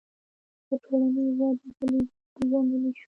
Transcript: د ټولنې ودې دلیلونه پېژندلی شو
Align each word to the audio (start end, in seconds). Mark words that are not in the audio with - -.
د 0.67 0.69
ټولنې 0.83 1.23
ودې 1.37 1.67
دلیلونه 1.77 2.05
پېژندلی 2.33 2.91
شو 2.95 2.99